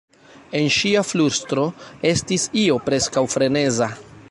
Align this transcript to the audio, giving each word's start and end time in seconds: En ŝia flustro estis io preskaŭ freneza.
En 0.59 0.63
ŝia 0.75 1.03
flustro 1.09 1.65
estis 2.13 2.47
io 2.65 2.81
preskaŭ 2.89 3.27
freneza. 3.37 3.95